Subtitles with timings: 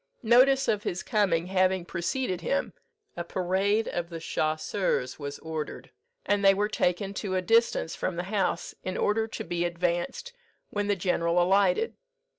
[0.23, 2.73] "Notice of his coming having preceded him,
[3.15, 5.91] a parade of the chasseurs was ordered,
[6.25, 10.33] and they were taken to a distance from the house, in order to be advanced
[10.71, 11.97] when the general alighted.